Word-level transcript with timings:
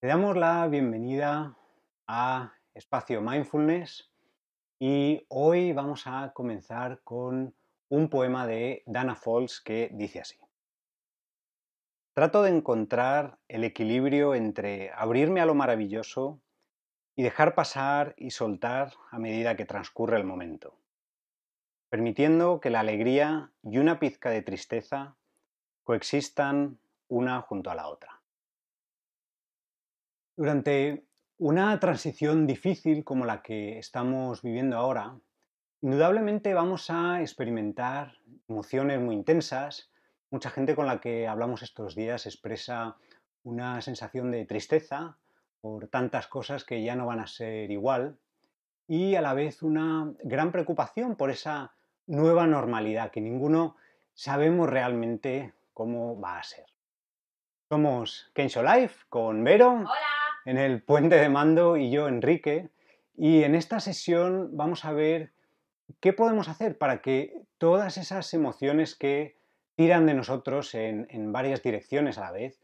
Te 0.00 0.06
damos 0.06 0.36
la 0.36 0.68
bienvenida 0.68 1.56
a 2.06 2.52
Espacio 2.72 3.20
Mindfulness 3.20 4.08
y 4.78 5.26
hoy 5.26 5.72
vamos 5.72 6.06
a 6.06 6.32
comenzar 6.32 7.00
con 7.02 7.52
un 7.88 8.08
poema 8.08 8.46
de 8.46 8.84
Dana 8.86 9.16
Falls 9.16 9.60
que 9.60 9.90
dice 9.92 10.20
así. 10.20 10.38
Trato 12.14 12.44
de 12.44 12.50
encontrar 12.50 13.40
el 13.48 13.64
equilibrio 13.64 14.36
entre 14.36 14.92
abrirme 14.92 15.40
a 15.40 15.46
lo 15.46 15.56
maravilloso 15.56 16.40
y 17.16 17.24
dejar 17.24 17.56
pasar 17.56 18.14
y 18.16 18.30
soltar 18.30 18.92
a 19.10 19.18
medida 19.18 19.56
que 19.56 19.64
transcurre 19.64 20.16
el 20.16 20.24
momento, 20.24 20.78
permitiendo 21.88 22.60
que 22.60 22.70
la 22.70 22.78
alegría 22.78 23.50
y 23.64 23.78
una 23.78 23.98
pizca 23.98 24.30
de 24.30 24.42
tristeza 24.42 25.16
coexistan 25.82 26.78
una 27.08 27.40
junto 27.40 27.72
a 27.72 27.74
la 27.74 27.88
otra. 27.88 28.17
Durante 30.38 31.04
una 31.38 31.80
transición 31.80 32.46
difícil 32.46 33.02
como 33.02 33.26
la 33.26 33.42
que 33.42 33.76
estamos 33.76 34.40
viviendo 34.40 34.76
ahora, 34.76 35.18
indudablemente 35.80 36.54
vamos 36.54 36.90
a 36.90 37.20
experimentar 37.22 38.18
emociones 38.46 39.00
muy 39.00 39.16
intensas. 39.16 39.90
Mucha 40.30 40.50
gente 40.50 40.76
con 40.76 40.86
la 40.86 41.00
que 41.00 41.26
hablamos 41.26 41.62
estos 41.62 41.96
días 41.96 42.24
expresa 42.24 42.94
una 43.42 43.82
sensación 43.82 44.30
de 44.30 44.44
tristeza 44.44 45.16
por 45.60 45.88
tantas 45.88 46.28
cosas 46.28 46.62
que 46.62 46.84
ya 46.84 46.94
no 46.94 47.06
van 47.06 47.18
a 47.18 47.26
ser 47.26 47.72
igual 47.72 48.16
y 48.86 49.16
a 49.16 49.20
la 49.20 49.34
vez 49.34 49.64
una 49.64 50.14
gran 50.22 50.52
preocupación 50.52 51.16
por 51.16 51.30
esa 51.30 51.74
nueva 52.06 52.46
normalidad 52.46 53.10
que 53.10 53.20
ninguno 53.20 53.74
sabemos 54.14 54.70
realmente 54.70 55.54
cómo 55.74 56.20
va 56.20 56.38
a 56.38 56.44
ser. 56.44 56.66
Somos 57.68 58.30
Kensho 58.34 58.62
Life 58.62 59.04
con 59.08 59.42
Vero 59.42 59.84
en 60.48 60.56
el 60.56 60.82
puente 60.82 61.16
de 61.16 61.28
mando 61.28 61.76
y 61.76 61.90
yo 61.90 62.08
Enrique. 62.08 62.70
Y 63.14 63.42
en 63.42 63.54
esta 63.54 63.80
sesión 63.80 64.56
vamos 64.56 64.86
a 64.86 64.92
ver 64.92 65.32
qué 66.00 66.14
podemos 66.14 66.48
hacer 66.48 66.78
para 66.78 67.02
que 67.02 67.42
todas 67.58 67.98
esas 67.98 68.32
emociones 68.32 68.96
que 68.96 69.36
tiran 69.74 70.06
de 70.06 70.14
nosotros 70.14 70.74
en, 70.74 71.32
varias 71.32 71.62
direcciones 71.62 72.16
a 72.16 72.22
la 72.22 72.32
vez 72.32 72.62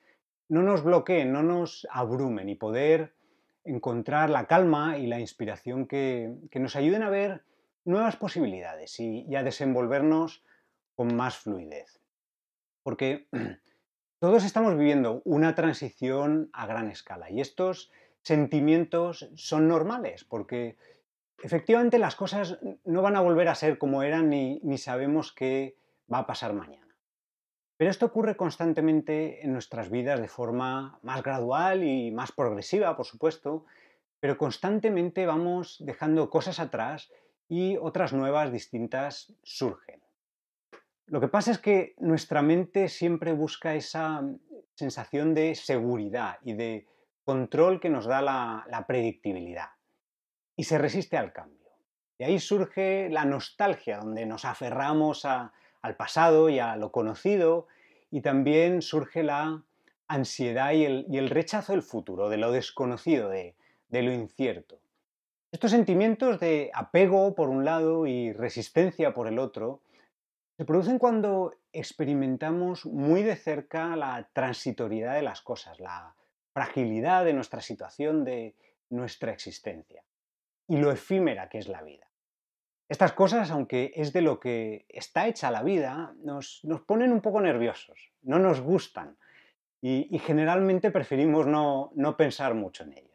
no 0.49 0.63
nos 0.63 0.83
bloqueen, 0.83 1.31
no 1.31 1.43
nos 1.43 1.87
abrumen 1.91 2.49
y 2.49 2.55
poder 2.55 3.13
encontrar 3.65 4.31
la 4.31 4.47
calma 4.47 4.97
y 4.97 5.07
la 5.07 5.21
inspiración 5.21 5.87
que, 5.87 6.33
que 6.51 6.61
nos 6.61 6.77
ayuden 6.77 7.03
a 7.03 7.11
ver 7.11 7.43
nuevas 7.85 8.17
posibilidades 8.17 8.99
y, 8.99 9.27
y 9.29 9.37
a 9.37 9.43
desenvolvernos 9.43 10.43
con 10.95 11.15
más 11.15 11.37
fluidez. 11.37 12.01
Porque 12.83 13.29
todos 14.25 14.47
estamos 14.47 14.75
viviendo 14.79 15.21
una 15.27 15.55
transición 15.55 16.49
a 16.55 16.65
gran 16.65 16.89
escala 16.89 17.31
y 17.31 17.43
estos 17.43 17.93
sentimientos 18.23 19.29
son 19.35 19.69
normales 19.69 20.25
porque 20.25 20.79
efectivamente 21.43 21.99
las 21.99 22.17
cosas 22.17 22.59
no 22.87 23.03
van 23.03 23.17
a 23.17 23.21
volver 23.21 23.49
a 23.49 23.55
ser 23.55 23.77
como 23.77 24.03
eran 24.03 24.31
ni, 24.31 24.79
sabemos 24.79 25.31
qué 25.35 25.77
va 26.11 26.21
a 26.21 26.27
pasar 26.27 26.55
mañana. 26.55 26.97
Pero 27.77 27.91
esto 27.91 28.07
ocurre 28.07 28.35
constantemente 28.35 29.45
en 29.45 29.53
nuestras 29.53 29.91
vidas 29.91 30.19
de 30.19 30.29
forma 30.29 30.99
más 31.03 31.23
gradual 31.23 31.85
y 31.85 32.11
más 32.11 32.33
progresiva, 32.33 32.97
por 32.97 33.05
supuesto, 33.05 33.67
pero 34.21 34.39
constantemente 34.39 35.27
vamos 35.27 35.77
dejando 35.85 36.31
cosas 36.31 36.61
atrás 36.61 37.13
y 37.47 37.77
otras 37.77 38.15
nuevas 38.15 38.51
distintas 38.51 39.35
surgen. 39.43 40.01
Lo 41.07 41.21
que 41.21 41.29
pasa 41.29 41.51
es 41.51 41.59
que 41.59 41.95
nuestra 41.99 42.41
mente 42.41 42.89
siempre 42.89 43.33
busca 43.33 43.75
esa 43.75 44.23
sensación 44.75 45.35
de 45.35 45.55
seguridad 45.55 46.39
y 46.43 46.55
de 46.55 46.87
control 47.25 47.79
que 47.79 47.91
nos 47.91 48.07
da 48.07 48.23
la, 48.23 48.85
predictibilidad 48.87 49.69
y 50.57 50.65
se 50.65 50.79
resiste 50.79 51.17
al 51.17 51.33
cambio. 51.33 51.71
Y 52.19 52.25
ahí 52.25 52.39
surge 52.39 53.09
la 53.11 53.25
nostalgia, 53.25 53.99
donde 53.99 54.25
nos 54.25 54.45
aferramos 54.45 55.25
al 55.25 55.97
pasado 55.97 56.49
y 56.49 56.59
a 56.59 56.77
lo 56.77 56.91
conocido, 56.91 57.67
y 58.11 58.21
también 58.21 58.81
surge 58.81 59.23
la 59.23 59.63
ansiedad 60.07 60.73
y 60.73 60.85
el, 60.85 61.31
rechazo 61.31 61.73
del 61.73 61.83
futuro, 61.83 62.29
de 62.29 62.37
lo 62.39 62.53
desconocido, 62.53 63.29
de 63.29 63.55
lo 63.91 64.13
incierto. 64.13 64.79
Estos 65.55 65.71
sentimientos 65.71 66.41
de 66.41 66.71
apego 66.75 67.35
por 67.35 67.49
un 67.49 67.65
lado 67.65 68.07
y 68.07 68.33
resistencia 68.33 69.15
por 69.15 69.29
el 69.29 69.39
otro 69.39 69.83
se 70.57 70.65
producen 70.65 70.99
cuando 70.99 71.55
experimentamos 71.73 72.87
muy 72.87 73.23
de 73.23 73.37
cerca 73.37 73.97
la 73.97 74.29
transitoriedad 74.33 75.15
de 75.15 75.23
las 75.23 75.43
cosas, 75.43 75.81
la 75.81 76.15
fragilidad 76.53 77.25
de 77.25 77.33
nuestra 77.33 77.61
situación, 77.61 78.25
de 78.25 78.55
nuestra 78.91 79.33
existencia 79.33 80.05
y 80.69 80.77
lo 80.77 80.91
efímera 80.93 81.49
que 81.49 81.59
es 81.59 81.69
la 81.69 81.83
vida. 81.83 82.09
Estas 82.89 83.13
cosas, 83.13 83.51
aunque 83.51 83.93
es 83.97 84.13
de 84.13 84.23
lo 84.23 84.39
que 84.39 84.87
está 84.89 85.27
hecha 85.27 85.51
la 85.51 85.63
vida, 85.63 86.15
nos, 86.23 86.63
ponen 86.87 87.13
un 87.13 87.21
poco 87.21 87.41
nerviosos, 87.41 88.13
no 88.23 88.39
nos 88.39 88.61
gustan 88.61 89.17
y, 89.81 90.19
generalmente 90.19 90.91
preferimos 90.91 91.47
no, 91.47 91.91
no 91.95 92.17
pensar 92.17 92.55
mucho 92.55 92.85
en 92.85 92.93
ellas. 92.93 93.11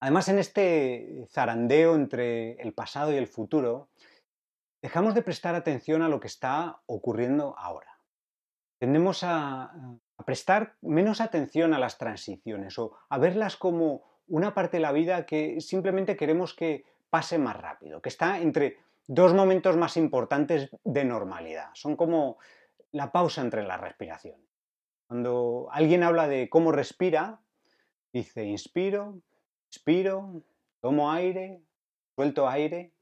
Además, 0.00 0.28
en 0.28 0.38
este 0.38 1.26
zarandeo 1.30 1.94
entre 1.94 2.54
el 2.54 2.74
pasado 2.74 3.12
y 3.12 3.16
el 3.16 3.26
futuro, 3.26 3.88
dejamos 4.84 5.14
de 5.14 5.22
prestar 5.22 5.54
atención 5.54 6.02
a 6.02 6.10
lo 6.10 6.20
que 6.20 6.26
está 6.26 6.82
ocurriendo 6.84 7.54
ahora. 7.56 7.98
Tendemos 8.78 9.24
a, 9.24 9.72
prestar 10.26 10.76
menos 10.82 11.22
atención 11.22 11.72
a 11.72 11.78
las 11.78 11.96
transiciones 11.96 12.78
o 12.78 12.92
a 13.08 13.16
verlas 13.16 13.56
como 13.56 14.02
una 14.28 14.52
parte 14.52 14.76
de 14.76 14.82
la 14.82 14.92
vida 14.92 15.24
que 15.24 15.62
simplemente 15.62 16.16
queremos 16.16 16.52
que 16.52 16.84
pase 17.08 17.38
más 17.38 17.56
rápido, 17.56 18.02
que 18.02 18.10
está 18.10 18.38
entre 18.40 18.76
dos 19.06 19.32
momentos 19.32 19.74
más 19.78 19.96
importantes 19.96 20.68
de 20.84 21.04
normalidad. 21.04 21.70
Son 21.72 21.96
como 21.96 22.36
la 22.92 23.10
pausa 23.10 23.40
entre 23.40 23.62
las 23.62 23.80
respiraciones. 23.80 24.50
Cuando 25.06 25.68
alguien 25.72 26.02
habla 26.02 26.28
de 26.28 26.50
cómo 26.50 26.72
respira, 26.72 27.40
dice 28.12 28.44
inspiro, 28.44 29.18
expiro, 29.66 30.42
tomo 30.80 31.10
aire, 31.10 31.62
suelto 32.14 32.46
aire, 32.50 32.93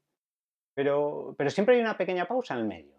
pero, 0.73 1.35
siempre 1.49 1.75
hay 1.75 1.81
una 1.81 1.97
pequeña 1.97 2.27
pausa 2.27 2.53
en 2.55 2.59
el 2.61 2.67
medio. 2.67 2.95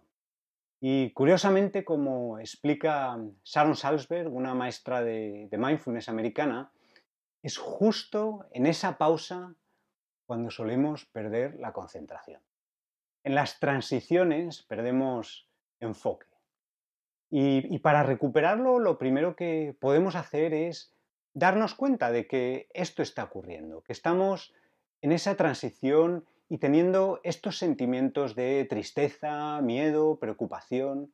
Y 0.80 1.10
curiosamente, 1.12 1.84
como 1.84 2.38
explica 2.38 3.18
Sharon 3.42 3.76
Salzberg, 3.76 4.32
una 4.32 4.54
maestra 4.54 5.02
de 5.02 5.48
mindfulness 5.52 6.08
americana, 6.08 6.70
es 7.42 7.58
justo 7.58 8.46
en 8.52 8.66
esa 8.66 8.96
pausa 8.96 9.54
cuando 10.26 10.50
solemos 10.50 11.04
perder 11.04 11.56
la 11.60 11.72
concentración. 11.72 12.40
En 13.22 13.34
las 13.34 13.60
transiciones 13.60 14.62
perdemos 14.62 15.48
enfoque. 15.80 16.26
Y, 17.30 17.74
y, 17.74 17.78
para 17.80 18.02
recuperarlo, 18.02 18.78
lo 18.78 18.96
primero 18.96 19.36
que 19.36 19.76
podemos 19.78 20.14
hacer 20.14 20.54
es 20.54 20.94
darnos 21.34 21.74
cuenta 21.74 22.10
de 22.12 22.26
que 22.26 22.68
esto 22.72 23.02
está 23.02 23.24
ocurriendo, 23.24 23.82
que 23.82 23.92
estamos 23.92 24.54
en 25.02 25.12
esa 25.12 25.36
transición 25.36 26.24
y 26.48 26.58
teniendo 26.58 27.20
estos 27.24 27.58
sentimientos 27.58 28.34
de 28.34 28.66
tristeza, 28.68 29.60
miedo, 29.62 30.18
preocupación. 30.18 31.12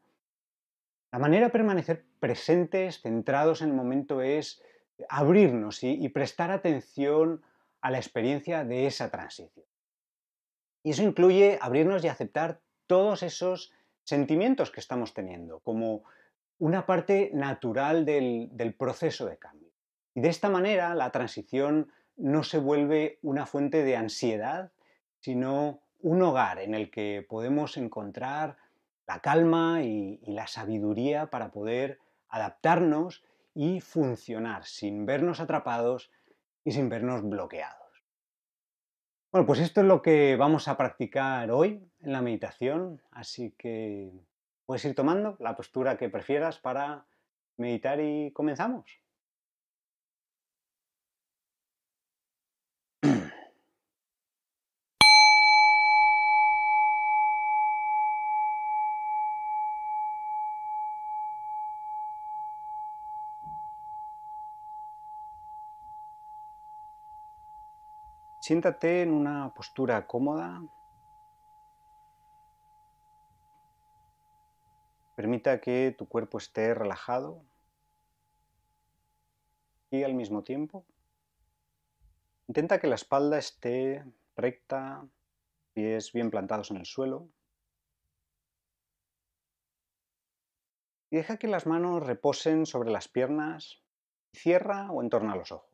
La 1.13 1.19
manera 1.19 1.47
de 1.47 1.53
permanecer 1.53 2.05
presentes, 2.19 3.01
centrados 3.01 3.63
en 3.63 3.71
el 3.71 3.75
momento, 3.75 4.23
es 4.23 4.63
abrirnos 5.09 5.83
y, 5.83 6.09
prestar 6.09 6.51
atención 6.51 7.43
a 7.81 7.91
la 7.91 7.99
experiencia 7.99 8.65
de 8.65 8.87
esa 8.87 9.11
transición. 9.11 9.65
Y 10.83 10.91
eso 10.91 11.03
incluye 11.03 11.59
abrirnos 11.61 12.05
y 12.05 12.09
aceptar 12.09 12.61
todos 12.87 13.23
esos 13.23 13.73
sentimientos 14.05 14.71
que 14.71 14.81
estamos 14.81 15.15
teniendo 15.15 15.61
como 15.61 16.05
una 16.59 16.85
parte 16.85 17.31
natural 17.33 18.05
del, 18.05 18.75
proceso 18.79 19.27
de 19.27 19.39
cambio. 19.39 19.71
Y 20.15 20.21
de 20.21 20.29
esta 20.29 20.49
manera 20.49 20.95
la 20.95 21.11
transición 21.11 21.91
no 22.17 22.43
se 22.43 22.59
vuelve 22.59 23.19
una 23.23 23.47
fuente 23.47 23.83
de 23.83 23.97
ansiedad 23.97 24.73
sino 25.21 25.83
un 26.01 26.23
hogar 26.23 26.59
en 26.61 26.75
el 26.75 26.91
que 26.91 27.25
podemos 27.29 27.77
encontrar 27.77 28.57
la 29.07 29.21
calma 29.21 29.83
y, 29.83 30.21
la 30.27 30.47
sabiduría 30.47 31.31
para 31.31 31.51
poder 31.51 31.99
adaptarnos 32.29 33.25
y 33.55 33.81
funcionar 33.81 34.65
sin 34.65 35.05
vernos 35.05 35.41
atrapados 35.41 36.11
y 36.65 36.73
sin 36.73 36.89
vernos 36.89 37.29
bloqueados. 37.29 38.05
Bueno, 39.33 39.47
pues 39.47 39.61
esto 39.61 39.81
es 39.81 39.87
lo 39.87 40.03
que 40.03 40.37
vamos 40.37 40.69
a 40.69 40.77
practicar 40.77 41.51
hoy 41.51 41.89
en 42.01 42.13
la 42.13 42.23
meditación, 42.23 43.03
así 43.11 43.55
que 43.59 44.13
puedes 44.65 44.85
ir 44.85 44.95
tomando 44.95 45.37
la 45.41 45.57
postura 45.57 45.97
que 45.97 46.09
prefieras 46.09 46.59
para 46.59 47.07
meditar 47.57 48.01
y 48.01 48.33
comenzamos. 48.33 49.00
Siéntate 68.41 69.03
en 69.03 69.13
una 69.13 69.53
postura 69.55 70.07
cómoda. 70.07 70.63
Permita 75.15 75.61
que 75.61 75.95
tu 75.97 76.09
cuerpo 76.09 76.39
esté 76.39 76.73
relajado 76.73 77.45
y 79.91 80.05
al 80.05 80.15
mismo 80.15 80.43
tiempo 80.43 80.87
intenta 82.49 82.81
que 82.81 82.89
la 82.89 82.95
espalda 82.95 83.39
esté 83.39 84.05
recta, 84.35 85.07
pies 85.75 86.13
bien 86.13 86.31
plantados 86.31 86.71
en 86.71 86.79
el 86.79 86.87
suelo. 86.87 87.29
Y 91.11 91.17
deja 91.17 91.37
que 91.37 91.47
las 91.47 91.67
manos 91.67 92.05
reposen 92.05 92.67
sobre 92.67 92.91
las 92.91 93.07
piernas, 93.07 93.83
cierra 94.33 94.91
o 94.91 95.03
entorna 95.03 95.37
los 95.37 95.53
ojos. 95.53 95.70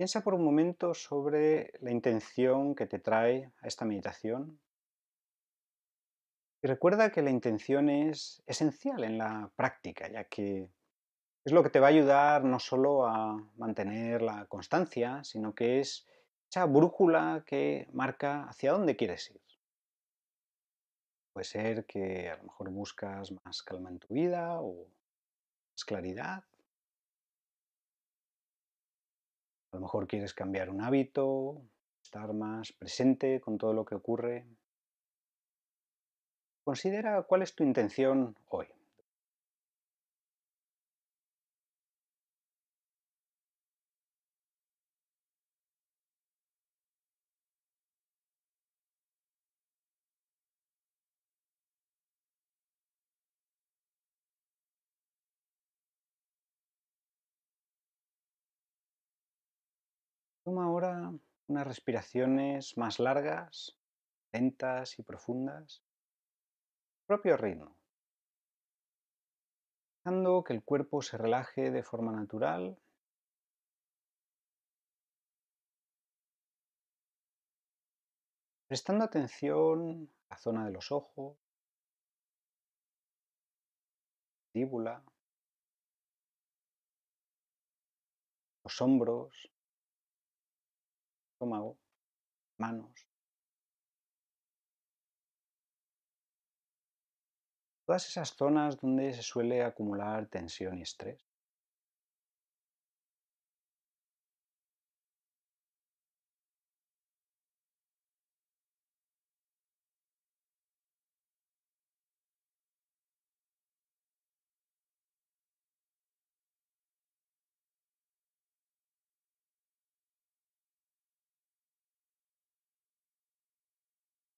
Piensa 0.00 0.22
por 0.22 0.32
un 0.32 0.42
momento 0.42 0.94
sobre 0.94 1.74
la 1.82 1.90
intención 1.90 2.74
que 2.74 2.86
te 2.86 3.00
trae 3.00 3.52
a 3.60 3.66
esta 3.68 3.84
meditación. 3.84 4.58
Y 6.62 6.68
recuerda 6.68 7.12
que 7.12 7.20
la 7.20 7.28
intención 7.28 7.90
es 7.90 8.42
esencial 8.46 9.04
en 9.04 9.18
la 9.18 9.52
práctica, 9.56 10.08
ya 10.08 10.24
que 10.24 10.70
es 11.44 11.52
lo 11.52 11.62
que 11.62 11.68
te 11.68 11.80
va 11.80 11.88
a 11.88 11.90
ayudar 11.90 12.44
no 12.44 12.58
solo 12.58 13.04
a 13.04 13.46
mantener 13.58 14.22
la 14.22 14.46
constancia, 14.46 15.22
sino 15.22 15.54
que 15.54 15.80
es 15.80 16.08
esa 16.48 16.64
brújula 16.64 17.44
que 17.44 17.86
marca 17.92 18.44
hacia 18.44 18.72
dónde 18.72 18.96
quieres 18.96 19.30
ir. 19.30 19.42
Puede 21.34 21.44
ser 21.44 21.84
que 21.84 22.30
a 22.30 22.38
lo 22.38 22.44
mejor 22.44 22.70
buscas 22.70 23.34
más 23.44 23.62
calma 23.62 23.90
en 23.90 23.98
tu 23.98 24.14
vida 24.14 24.62
o 24.62 24.86
más 25.74 25.84
claridad, 25.84 26.42
A 29.72 29.76
lo 29.76 29.82
mejor 29.82 30.08
quieres 30.08 30.34
cambiar 30.34 30.68
un 30.70 30.80
hábito, 30.80 31.62
estar 32.02 32.32
más 32.32 32.72
presente 32.72 33.40
con 33.40 33.56
todo 33.56 33.72
lo 33.72 33.84
que 33.84 33.94
ocurre. 33.94 34.46
Considera 36.64 37.22
cuál 37.22 37.42
es 37.42 37.54
tu 37.54 37.62
intención 37.62 38.36
hoy. 38.48 38.66
Toma 60.42 60.64
ahora 60.64 61.12
unas 61.48 61.66
respiraciones 61.66 62.78
más 62.78 62.98
largas, 62.98 63.78
lentas 64.32 64.98
y 64.98 65.02
profundas, 65.02 65.82
propio 67.06 67.36
ritmo, 67.36 67.76
dejando 69.98 70.42
que 70.42 70.54
el 70.54 70.62
cuerpo 70.62 71.02
se 71.02 71.18
relaje 71.18 71.70
de 71.70 71.82
forma 71.82 72.12
natural. 72.12 72.78
Prestando 78.66 79.04
atención 79.04 80.08
a 80.28 80.34
la 80.34 80.38
zona 80.38 80.64
de 80.64 80.70
los 80.70 80.90
ojos, 80.90 81.36
mandíbula, 84.54 85.04
los 88.64 88.80
hombros, 88.80 89.50
estómago, 91.40 91.78
manos. 92.58 93.08
Todas 97.86 98.06
esas 98.06 98.36
zonas 98.36 98.78
donde 98.78 99.14
se 99.14 99.22
suele 99.22 99.64
acumular 99.64 100.26
tensión 100.26 100.78
y 100.78 100.82
estrés. 100.82 101.29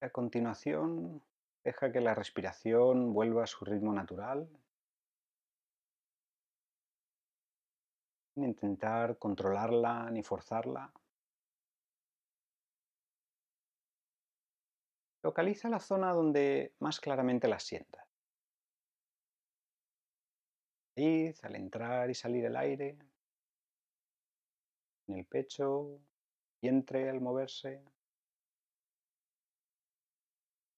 A 0.03 0.11
continuación, 0.11 1.23
deja 1.63 1.93
que 1.93 2.01
la 2.01 2.13
respiración 2.13 3.15
vuelva 3.15 3.45
a 3.45 3.47
su 3.47 3.65
ritmo 3.65 3.93
natural. 3.93 4.49
Sin 8.35 8.43
intentar 8.43 9.17
controlarla 9.19 10.11
ni 10.11 10.25
forzarla. 10.25 10.93
Localiza 15.23 15.69
la 15.69 15.79
zona 15.79 16.13
donde 16.13 16.75
más 16.81 16.99
claramente 16.99 17.47
la 17.47 17.61
sientas. 17.61 18.05
al 20.97 21.57
entrar 21.57 22.11
y 22.11 22.15
salir 22.15 22.45
el 22.45 22.57
aire, 22.57 22.99
en 25.07 25.17
el 25.17 25.25
pecho, 25.27 26.01
vientre 26.61 27.09
al 27.09 27.21
moverse. 27.21 27.92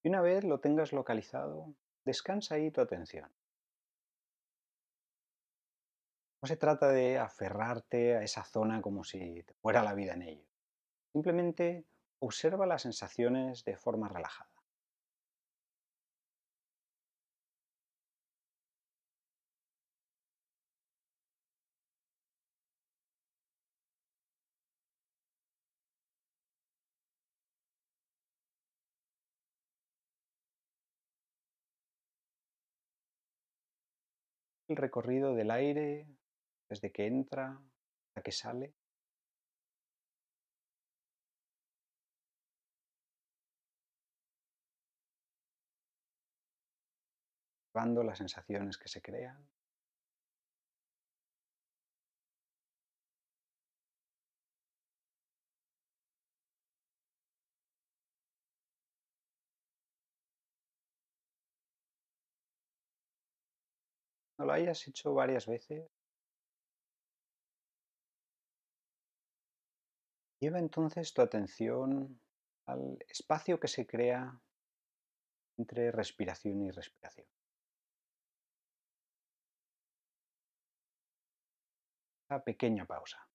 Y 0.04 0.10
una 0.10 0.20
vez 0.20 0.44
lo 0.44 0.60
tengas 0.60 0.92
localizado, 0.92 1.74
descansa 2.04 2.56
ahí 2.56 2.70
tu 2.70 2.82
atención. 2.82 3.32
No 6.42 6.46
se 6.46 6.58
trata 6.58 6.88
de 6.88 7.18
aferrarte 7.18 8.14
a 8.14 8.22
esa 8.22 8.44
zona 8.44 8.82
como 8.82 9.02
si 9.02 9.42
te 9.44 9.54
fuera 9.54 9.82
la 9.82 9.94
vida 9.94 10.12
en 10.12 10.22
ello. 10.22 10.46
Simplemente 11.10 11.86
observa 12.18 12.66
las 12.66 12.82
sensaciones 12.82 13.64
de 13.64 13.78
forma 13.78 14.08
relajada. 14.08 14.53
El 34.68 34.76
recorrido 34.76 35.34
del 35.34 35.50
aire 35.50 36.06
desde 36.68 36.90
que 36.92 37.06
entra 37.06 37.60
a 38.14 38.22
que 38.22 38.32
sale. 38.32 38.74
Las 47.74 48.18
sensaciones 48.18 48.78
que 48.78 48.88
se 48.88 49.02
crean. 49.02 49.53
Lo 64.38 64.52
hayas 64.52 64.86
hecho 64.88 65.14
varias 65.14 65.46
veces, 65.46 65.88
lleva 70.40 70.58
entonces 70.58 71.12
tu 71.14 71.22
atención 71.22 72.20
al 72.66 72.98
espacio 73.08 73.60
que 73.60 73.68
se 73.68 73.86
crea 73.86 74.40
entre 75.56 75.92
respiración 75.92 76.62
y 76.62 76.70
respiración. 76.70 77.26
Una 82.28 82.42
pequeña 82.42 82.84
pausa. 82.86 83.33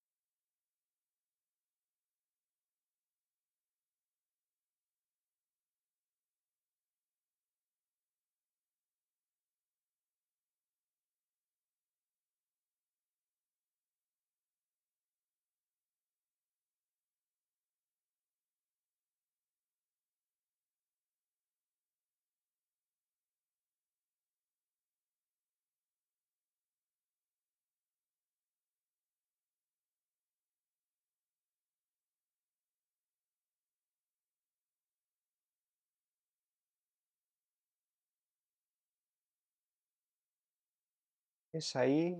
Es 41.52 41.76
ahí, 41.76 42.16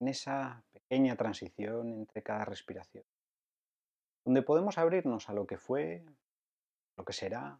en 0.00 0.08
esa 0.08 0.62
pequeña 0.72 1.16
transición 1.16 1.92
entre 1.92 2.22
cada 2.22 2.44
respiración, 2.44 3.04
donde 4.24 4.42
podemos 4.42 4.76
abrirnos 4.78 5.28
a 5.28 5.32
lo 5.32 5.46
que 5.46 5.56
fue, 5.56 6.04
lo 6.96 7.04
que 7.04 7.12
será, 7.12 7.58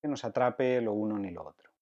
que 0.00 0.08
nos 0.08 0.24
atrape 0.24 0.80
lo 0.80 0.92
uno 0.92 1.18
ni 1.18 1.30
lo 1.30 1.46
otro. 1.46 1.73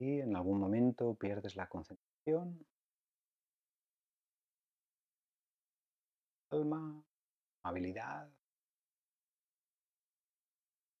Y 0.00 0.20
en 0.20 0.36
algún 0.36 0.60
momento 0.60 1.14
pierdes 1.14 1.56
la 1.56 1.68
concentración, 1.68 2.64
calma, 6.48 7.04
amabilidad. 7.64 8.30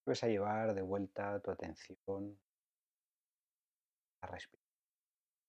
Vuelves 0.04 0.24
a 0.24 0.28
llevar 0.28 0.74
de 0.74 0.82
vuelta 0.82 1.40
tu 1.40 1.50
atención 1.50 2.40
a 4.22 4.26
respirar. 4.26 4.66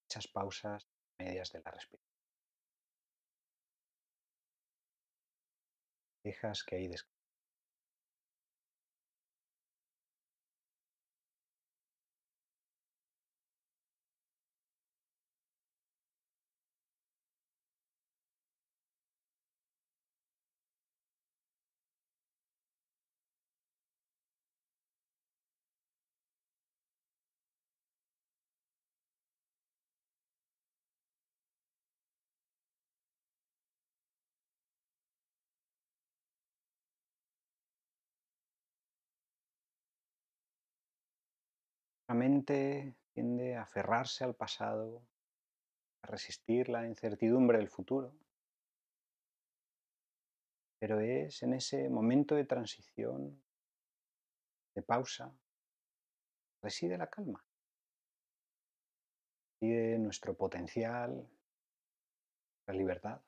Esas 0.10 0.28
pausas 0.28 0.88
medias 1.18 1.52
de 1.52 1.62
la 1.62 1.72
respiración. 1.72 2.10
Dejas 6.24 6.64
que 6.64 6.76
ahí 6.76 6.88
descanse. 6.88 7.19
La 42.10 42.16
mente 42.16 42.96
tiende 43.14 43.56
a 43.56 43.62
aferrarse 43.62 44.24
al 44.24 44.34
pasado, 44.34 45.06
a 46.02 46.08
resistir 46.08 46.68
la 46.68 46.88
incertidumbre 46.88 47.60
del 47.60 47.70
futuro, 47.70 48.16
pero 50.80 51.00
es 51.02 51.44
en 51.44 51.54
ese 51.54 51.88
momento 51.88 52.34
de 52.34 52.46
transición, 52.46 53.40
de 54.74 54.82
pausa, 54.82 55.32
reside 56.64 56.98
la 56.98 57.12
calma, 57.12 57.46
reside 59.62 60.00
nuestro 60.00 60.36
potencial, 60.36 61.30
la 62.66 62.74
libertad. 62.74 63.22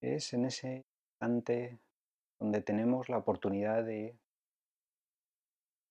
Es 0.00 0.32
en 0.32 0.46
ese 0.46 0.86
instante 1.20 1.78
donde 2.38 2.62
tenemos 2.62 3.08
la 3.10 3.18
oportunidad 3.18 3.84
de 3.84 4.18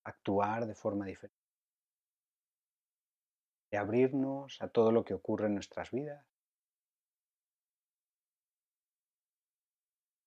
actuar 0.03 0.65
de 0.65 0.73
forma 0.73 1.05
diferente, 1.05 1.37
de 3.71 3.77
abrirnos 3.77 4.59
a 4.61 4.67
todo 4.67 4.91
lo 4.91 5.05
que 5.05 5.13
ocurre 5.13 5.45
en 5.45 5.53
nuestras 5.53 5.91
vidas. 5.91 6.25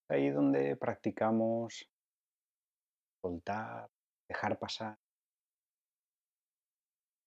Ahí 0.09 0.29
donde 0.29 0.77
practicamos 0.77 1.89
soltar, 3.21 3.89
dejar 4.29 4.57
pasar, 4.59 4.97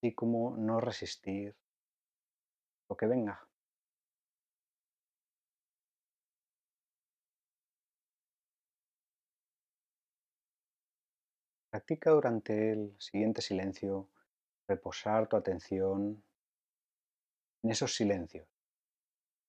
y 0.03 0.15
como 0.15 0.57
no 0.57 0.81
resistir 0.81 1.55
lo 2.89 2.97
que 2.97 3.07
venga. 3.07 3.46
Practica 11.77 12.11
durante 12.11 12.73
el 12.73 12.97
siguiente 12.99 13.43
silencio 13.43 14.09
reposar 14.67 15.29
tu 15.29 15.37
atención 15.37 16.25
en 17.63 17.71
esos 17.71 17.95
silencios. 17.95 18.49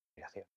Respiración. 0.10 0.57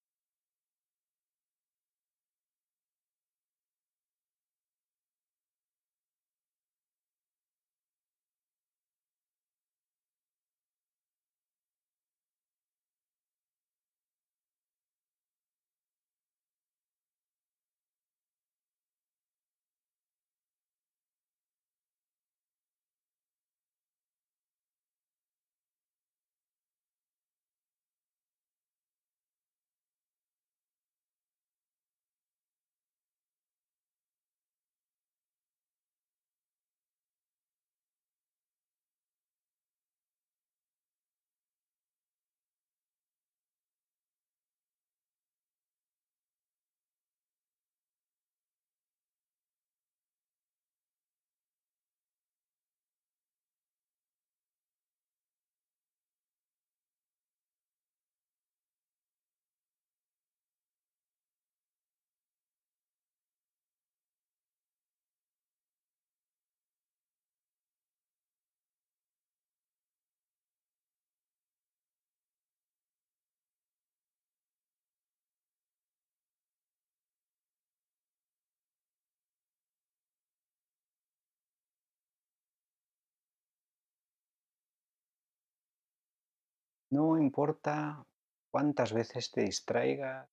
No 86.93 87.19
importa 87.19 88.05
cuántas 88.51 88.93
veces 88.93 89.31
te 89.31 89.43
distraigas, 89.43 90.29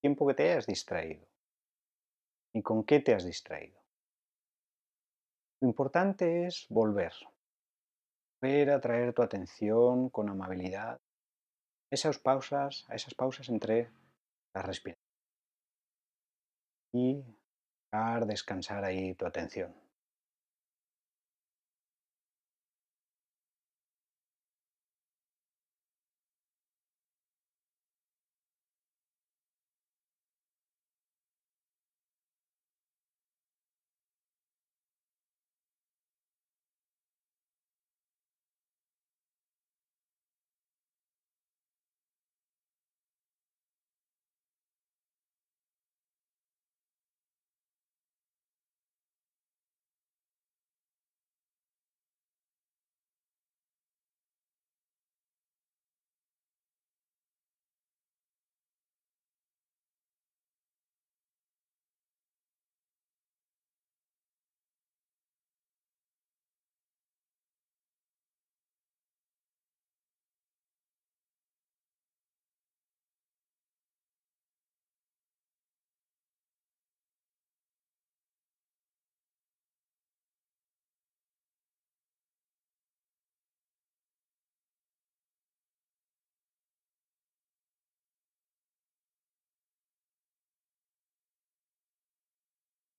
tiempo 0.00 0.26
que 0.26 0.34
te 0.34 0.50
hayas 0.50 0.66
distraído, 0.66 1.26
ni 2.54 2.62
con 2.62 2.84
qué 2.84 3.00
te 3.00 3.14
has 3.14 3.24
distraído. 3.24 3.78
Lo 5.60 5.68
importante 5.68 6.46
es 6.46 6.66
volver, 6.70 7.12
volver 8.40 8.70
a 8.70 8.80
traer 8.80 9.12
tu 9.12 9.22
atención 9.22 10.08
con 10.08 10.30
amabilidad 10.30 10.98
esas 11.90 12.18
pausas, 12.18 12.86
a 12.88 12.94
esas 12.94 13.14
pausas 13.14 13.48
entre 13.50 13.90
las 14.54 14.64
respiraciones 14.64 15.10
y 16.92 17.22
dejar 17.92 18.26
descansar 18.26 18.84
ahí 18.84 19.14
tu 19.14 19.26
atención. 19.26 19.89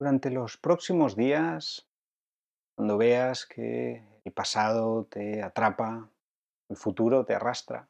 Durante 0.02 0.32
los 0.32 0.58
próximos 0.58 1.16
días, 1.16 1.88
cuando 2.76 2.98
veas 2.98 3.46
que 3.46 4.04
el 4.24 4.32
pasado 4.34 5.06
te 5.06 5.44
atrapa, 5.44 6.10
el 6.70 6.76
futuro 6.76 7.24
te 7.24 7.36
arrastra, 7.36 7.88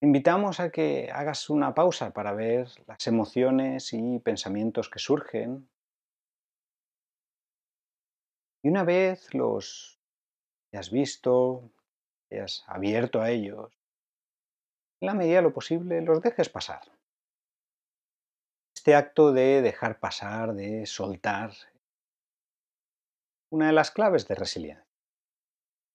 invitamos 0.00 0.60
a 0.60 0.70
que 0.70 1.10
hagas 1.12 1.50
una 1.50 1.74
pausa 1.74 2.14
para 2.14 2.32
ver 2.32 2.68
las 2.86 3.06
emociones 3.06 3.92
y 3.92 4.18
pensamientos 4.20 4.88
que 4.88 4.98
surgen. 4.98 5.68
Y 8.62 8.70
una 8.70 8.82
vez 8.82 9.34
los 9.34 10.00
hayas 10.72 10.90
visto, 10.90 11.70
hayas 12.30 12.64
abierto 12.66 13.20
a 13.20 13.28
ellos, 13.28 13.78
en 15.02 15.06
la 15.08 15.12
medida 15.12 15.36
de 15.36 15.42
lo 15.42 15.52
posible 15.52 16.00
los 16.00 16.22
dejes 16.22 16.48
pasar 16.48 16.91
este 18.82 18.96
acto 18.96 19.32
de 19.32 19.62
dejar 19.62 20.00
pasar, 20.00 20.54
de 20.54 20.86
soltar, 20.86 21.52
una 23.48 23.68
de 23.68 23.72
las 23.72 23.92
claves 23.92 24.26
de 24.26 24.34
resiliencia. 24.34 24.84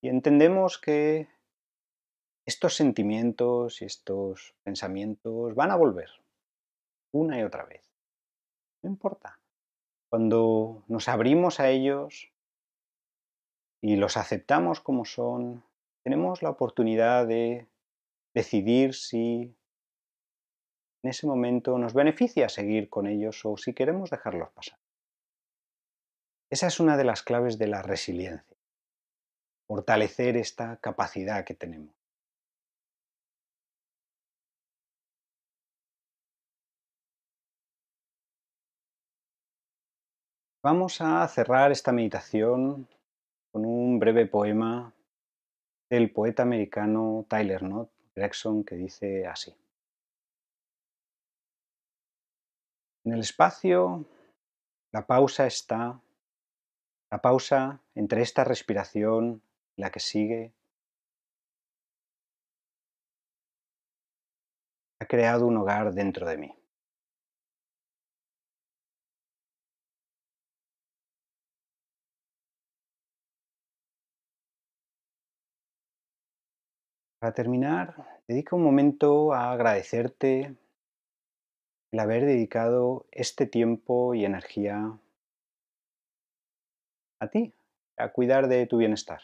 Y 0.01 0.07
entendemos 0.07 0.77
que 0.77 1.27
estos 2.45 2.75
sentimientos 2.75 3.81
y 3.81 3.85
estos 3.85 4.55
pensamientos 4.63 5.53
van 5.53 5.71
a 5.71 5.75
volver 5.75 6.09
una 7.11 7.37
y 7.37 7.43
otra 7.43 7.65
vez. 7.65 7.83
No 8.81 8.89
importa. 8.89 9.37
Cuando 10.09 10.85
nos 10.87 11.09
abrimos 11.09 11.59
a 11.59 11.69
ellos 11.69 12.31
y 13.81 13.97
los 13.97 14.15
aceptamos 14.15 14.79
como 14.79 15.03
son, 15.03 15.61
tenemos 16.05 16.41
la 16.41 16.51
oportunidad 16.51 17.27
de 17.27 17.67
decidir 18.33 18.93
si 18.93 19.53
en 21.03 21.09
ese 21.09 21.27
momento 21.27 21.77
nos 21.77 21.93
beneficia 21.93 22.49
seguir 22.49 22.89
con 22.89 23.07
ellos 23.07 23.45
o 23.45 23.57
si 23.57 23.73
queremos 23.73 24.09
dejarlos 24.09 24.49
pasar. 24.51 24.79
Esa 26.49 26.67
es 26.67 26.79
una 26.79 26.97
de 26.97 27.03
las 27.03 27.23
claves 27.23 27.57
de 27.57 27.67
la 27.67 27.81
resiliencia, 27.81 28.57
fortalecer 29.67 30.37
esta 30.37 30.77
capacidad 30.77 31.43
que 31.45 31.53
tenemos. 31.53 31.93
Vamos 40.63 40.99
a 41.01 41.25
cerrar 41.27 41.71
esta 41.71 41.91
meditación 41.91 42.87
con 43.51 43.65
un 43.65 43.99
breve 43.99 44.25
poema 44.25 44.93
del 45.89 46.11
poeta 46.11 46.43
americano 46.43 47.25
Tyler 47.29 47.61
Knott 47.61 47.89
Gregson 48.15 48.63
que 48.63 48.75
dice 48.75 49.27
así. 49.27 49.55
En 53.07 53.13
el 53.13 53.21
espacio, 53.21 54.05
la 54.91 55.07
pausa 55.07 55.47
está, 55.47 56.01
la 57.09 57.21
pausa 57.21 57.81
entre 57.95 58.21
esta 58.21 58.43
respiración 58.43 59.41
y 59.77 59.81
la 59.81 59.91
que 59.91 60.01
sigue, 60.01 60.53
ha 64.99 65.05
creado 65.05 65.47
un 65.47 65.55
hogar 65.55 65.93
dentro 65.93 66.27
de 66.27 66.37
mí. 66.37 66.53
Para 77.19 77.33
terminar, 77.33 78.19
dedica 78.27 78.57
un 78.57 78.63
momento 78.63 79.31
a 79.31 79.53
agradecerte 79.53 80.57
el 81.91 81.99
haber 81.99 82.25
dedicado 82.25 83.05
este 83.11 83.45
tiempo 83.45 84.13
y 84.13 84.25
energía 84.25 84.97
a 87.19 87.27
ti, 87.29 87.53
a 87.97 88.09
cuidar 88.09 88.47
de 88.47 88.65
tu 88.67 88.77
bienestar. 88.77 89.21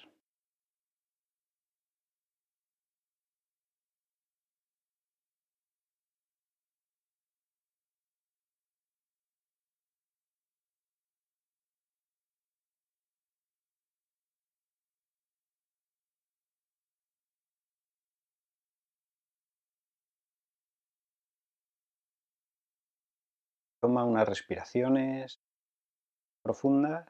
Toma 23.83 24.05
unas 24.05 24.29
respiraciones 24.29 25.41
profundas, 26.41 27.05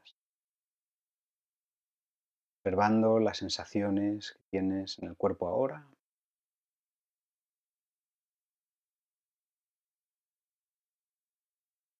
observando 2.58 3.20
las 3.20 3.38
sensaciones 3.38 4.32
que 4.32 4.40
tienes 4.50 4.98
en 4.98 5.10
el 5.10 5.16
cuerpo 5.16 5.48
ahora. 5.48 5.88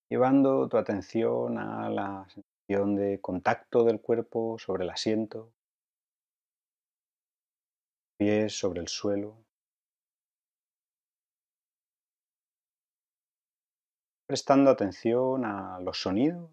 Llevando 0.10 0.68
tu 0.68 0.78
atención 0.78 1.60
a 1.60 1.88
la 1.92 2.26
sensación 2.30 2.96
de 2.96 3.22
contacto 3.22 3.84
del 3.84 4.02
cuerpo 4.02 4.58
sobre 4.58 4.86
el 4.86 4.90
asiento, 4.90 5.54
pies 8.18 8.58
sobre 8.58 8.82
el 8.82 8.88
suelo. 8.88 9.38
Prestando 14.34 14.72
atención 14.72 15.46
a 15.46 15.80
los 15.80 16.02
sonidos, 16.02 16.50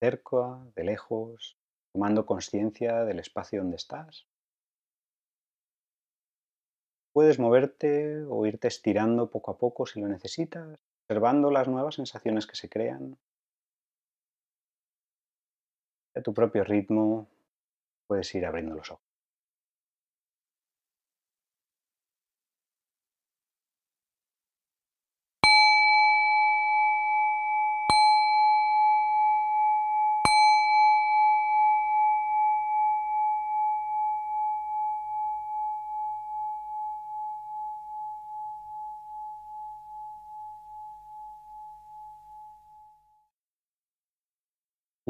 cerca, 0.00 0.64
de 0.76 0.84
lejos, 0.84 1.58
tomando 1.92 2.24
conciencia 2.24 3.04
del 3.04 3.18
espacio 3.18 3.62
donde 3.62 3.78
estás. 3.78 4.28
Puedes 7.12 7.40
moverte 7.40 8.22
o 8.28 8.46
irte 8.46 8.68
estirando 8.68 9.28
poco 9.28 9.50
a 9.50 9.58
poco 9.58 9.86
si 9.86 10.00
lo 10.00 10.06
necesitas, 10.06 10.78
observando 11.02 11.50
las 11.50 11.66
nuevas 11.66 11.96
sensaciones 11.96 12.46
que 12.46 12.54
se 12.54 12.68
crean. 12.68 13.18
a 16.14 16.22
tu 16.22 16.32
propio 16.32 16.62
ritmo 16.62 17.26
puedes 18.06 18.32
ir 18.36 18.46
abriendo 18.46 18.76
los 18.76 18.88
ojos. 18.92 19.03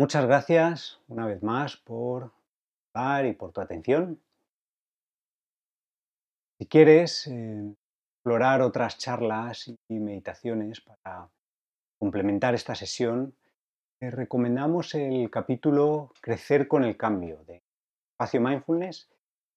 Muchas 0.04 0.26
gracias 0.26 1.00
una 1.08 1.24
vez 1.24 1.42
más 1.42 1.78
por 1.78 2.30
y 3.24 3.32
por 3.32 3.52
tu 3.52 3.62
atención. 3.62 4.20
Si 6.58 6.66
quieres 6.66 7.26
eh, 7.26 7.74
explorar 8.12 8.60
otras 8.60 8.98
charlas 8.98 9.72
y 9.88 9.98
meditaciones 9.98 10.82
para 10.82 11.30
complementar 11.98 12.54
esta 12.54 12.74
sesión, 12.74 13.34
te 13.98 14.10
recomendamos 14.10 14.94
el 14.94 15.30
capítulo 15.30 16.12
Crecer 16.20 16.68
con 16.68 16.84
el 16.84 16.98
cambio 16.98 17.42
de 17.44 17.62
Espacio 18.12 18.42
Mindfulness 18.42 19.08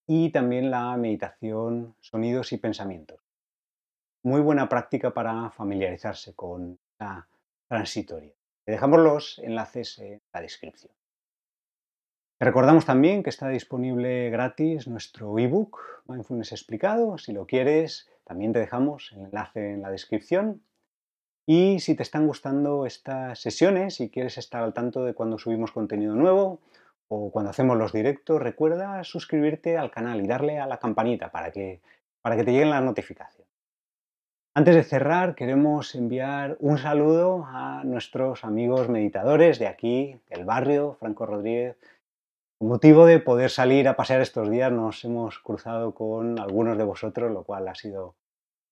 y 0.08 0.30
también 0.30 0.72
la 0.72 0.96
meditación 0.96 1.94
Sonidos 2.00 2.54
y 2.54 2.58
Pensamientos. 2.58 3.20
Muy 4.24 4.40
buena 4.40 4.70
práctica 4.70 5.14
para 5.14 5.50
familiarizarse 5.50 6.34
con 6.34 6.80
la 7.00 7.28
transitoria. 7.68 8.32
Te 8.67 8.73
dejamos 8.73 8.99
los 8.99 9.39
enlaces 9.39 9.97
en 9.99 10.21
la 10.34 10.41
descripción. 10.41 10.91
Te 12.38 12.43
recordamos 12.45 12.86
también 12.86 13.23
que 13.23 13.30
está 13.30 13.47
disponible 13.47 14.30
gratis 14.30 14.89
nuestro 14.89 15.39
ebook 15.39 15.80
Mindfulness 16.06 16.51
explicado. 16.51 17.17
Si 17.17 17.32
lo 17.32 17.47
quieres, 17.47 18.10
también 18.25 18.51
te 18.51 18.60
dejamos 18.60 19.13
el 19.13 19.19
enlace 19.19 19.71
en 19.71 19.82
la 19.84 19.89
descripción. 19.89 20.62
Y 21.45 21.80
si 21.80 21.95
te 21.95 22.03
están 22.03 22.27
gustando 22.27 22.86
estas 22.86 23.39
sesiones 23.39 24.01
y 24.01 24.10
quieres 24.10 24.38
estar 24.38 24.63
al 24.63 24.73
tanto 24.73 25.06
de 25.06 25.13
cuando 25.13 25.38
subimos 25.38 25.71
contenido 25.71 26.13
nuevo 26.13 26.60
o 27.08 27.32
cuando 27.32 27.51
hacemos 27.51 27.77
los 27.77 27.93
directos, 27.93 28.41
recuerda 28.41 29.01
suscribirte 29.06 29.77
al 29.77 29.91
canal 29.91 30.19
y 30.19 30.27
darle 30.27 30.60
a 30.60 30.67
la 30.67 30.77
campanita 30.77 31.32
para 31.32 31.53
que, 31.53 31.80
para 32.21 32.36
que 32.36 32.43
te 32.43 32.51
lleguen 32.51 32.71
las 32.71 32.84
notificaciones. 32.84 33.37
Antes 34.58 34.74
de 34.74 34.84
cerrar, 34.84 35.36
queremos 35.36 35.93
enviar 35.93 36.58
un 36.60 36.80
saludo 36.80 37.46
a 37.48 37.84
nuestros 37.84 38.43
amigos 38.43 38.89
meditadores 38.89 39.60
de 39.60 39.67
aquí, 39.67 40.20
del 40.32 40.46
barrio, 40.46 40.98
Franco 41.00 41.28
Rodríguez. 41.28 41.78
Con 42.58 42.70
motivo 42.70 43.06
de 43.06 43.20
poder 43.20 43.52
salir 43.52 43.88
a 43.88 43.96
pasear 43.96 44.20
estos 44.20 44.50
días, 44.50 44.72
nos 44.72 45.06
hemos 45.06 45.38
cruzado 45.38 45.93
con 45.93 46.39
algunos 46.39 46.76
de 46.76 46.86
vosotros, 46.86 47.32
lo 47.32 47.43
cual 47.43 47.67
ha 47.67 47.76
sido 47.76 48.15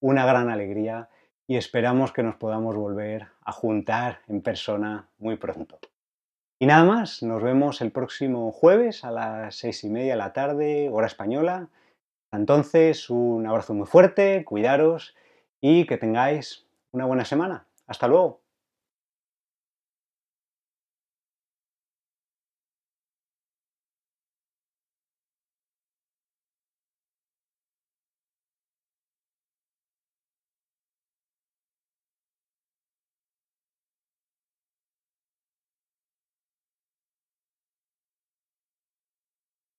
una 0.02 0.26
gran 0.26 0.50
alegría 0.50 1.08
y 1.46 1.56
esperamos 1.56 2.12
que 2.12 2.24
nos 2.24 2.36
podamos 2.38 2.76
volver 2.76 3.28
a 3.44 3.52
juntar 3.52 4.22
en 4.28 4.42
persona 4.42 5.08
muy 5.20 5.36
pronto. 5.36 5.78
Y 6.58 6.66
nada 6.66 6.84
más, 6.84 7.22
nos 7.22 7.44
vemos 7.44 7.80
el 7.82 7.92
próximo 7.92 8.52
jueves 8.52 9.04
a 9.04 9.12
las 9.12 9.56
seis 9.58 9.84
y 9.84 9.92
media 9.92 10.14
de 10.14 10.18
la 10.18 10.34
tarde, 10.34 10.90
hora 10.92 11.06
española. 11.06 11.70
Entonces, 12.32 13.08
un 13.12 13.46
abrazo 13.46 13.76
muy 13.76 13.86
fuerte, 13.86 14.46
cuidaros 14.46 15.14
y 15.68 15.88
que 15.88 15.98
tengáis 15.98 16.68
una 16.92 17.06
buena 17.06 17.26
semana. 17.26 17.66
Hasta 17.88 18.08
luego. 18.08 18.45